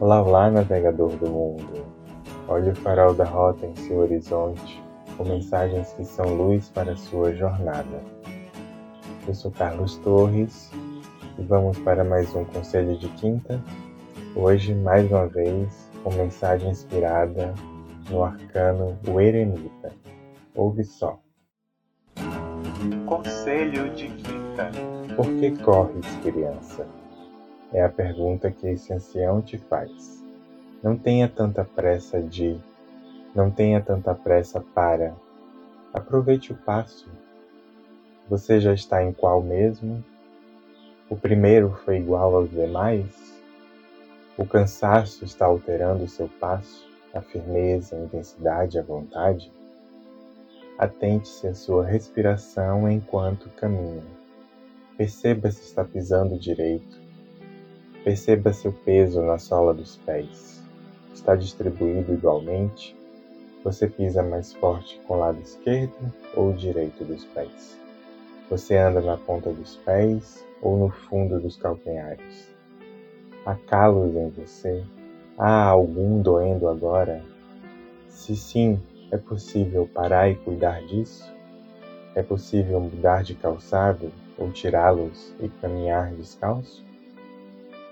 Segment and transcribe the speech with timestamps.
[0.00, 1.84] Olá, olá, navegador do mundo.
[2.48, 4.82] Olhe o farol da rota em seu horizonte,
[5.14, 8.02] com mensagens que são luz para a sua jornada.
[9.28, 10.72] Eu sou Carlos Torres
[11.38, 13.62] e vamos para mais um Conselho de Quinta.
[14.34, 17.52] Hoje, mais uma vez, com mensagem inspirada
[18.08, 19.92] no arcano O Eremita.
[20.54, 21.20] Ouve só.
[23.04, 24.70] Conselho de Quinta.
[25.14, 26.86] Por que corres, criança?
[27.72, 30.24] É a pergunta que esse ancião te faz.
[30.82, 32.58] Não tenha tanta pressa de.
[33.32, 35.14] Não tenha tanta pressa para.
[35.94, 37.08] Aproveite o passo.
[38.28, 40.04] Você já está em qual mesmo?
[41.08, 43.40] O primeiro foi igual aos demais?
[44.36, 49.52] O cansaço está alterando o seu passo, a firmeza, a intensidade, a vontade?
[50.76, 54.02] Atente-se à sua respiração enquanto caminha.
[54.96, 57.09] Perceba se está pisando direito
[58.02, 60.64] Perceba seu peso na sola dos pés.
[61.12, 62.96] Está distribuído igualmente?
[63.62, 65.92] Você pisa mais forte com o lado esquerdo
[66.34, 67.78] ou direito dos pés?
[68.48, 72.50] Você anda na ponta dos pés ou no fundo dos calcanhares?
[73.44, 74.82] Há calos em você?
[75.36, 77.22] Há algum doendo agora?
[78.08, 81.30] Se sim, é possível parar e cuidar disso?
[82.14, 86.88] É possível mudar de calçado ou tirá-los e caminhar descalço?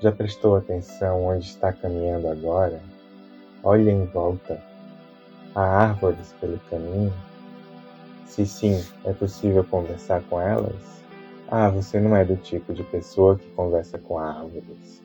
[0.00, 2.80] Já prestou atenção onde está caminhando agora?
[3.62, 4.58] Olhe em volta.
[5.54, 7.12] Há árvores pelo caminho?
[8.24, 11.02] Se sim, é possível conversar com elas?
[11.46, 15.02] Ah, você não é do tipo de pessoa que conversa com árvores.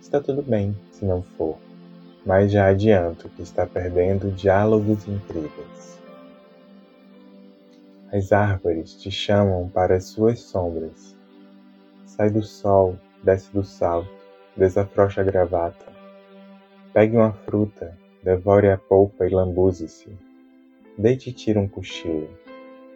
[0.00, 1.58] Está tudo bem, se não for,
[2.24, 6.00] mas já adianto que está perdendo diálogos incríveis.
[8.10, 11.14] As árvores te chamam para as suas sombras.
[12.06, 14.10] Sai do sol, desce do salto,
[14.56, 15.86] desafrouxa a gravata.
[16.92, 20.16] Pegue uma fruta, devore a polpa e lambuze-se.
[20.96, 22.28] Deite e tira um cochilo.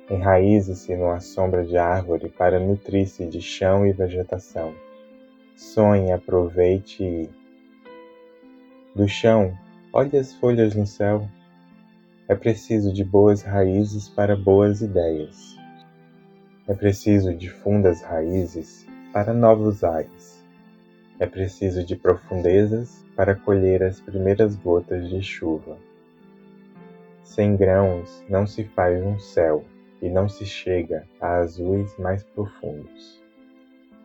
[0.09, 4.73] Enraize-se numa sombra de árvore para nutrir-se de chão e vegetação.
[5.57, 7.31] Sonhe, aproveite e.
[8.95, 9.57] Do chão,
[9.93, 11.29] olhe as folhas no céu.
[12.29, 15.57] É preciso de boas raízes para boas ideias.
[16.67, 18.87] É preciso de fundas raízes
[19.19, 20.47] para novos ares.
[21.19, 25.77] É preciso de profundezas para colher as primeiras gotas de chuva.
[27.25, 29.65] Sem grãos não se faz um céu
[30.01, 33.21] e não se chega a azuis mais profundos.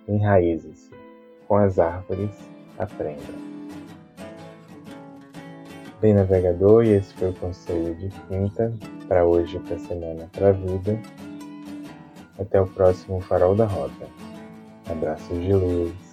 [0.08, 0.90] Enraize-se,
[1.48, 2.36] com as árvores
[2.80, 3.22] aprenda.
[6.02, 8.74] Bem, navegador, e esse foi o conselho de quinta
[9.08, 11.00] para hoje, para a semana, para a vida.
[12.40, 14.33] Até o próximo Farol da Rota.
[14.94, 16.13] Abraços de luz.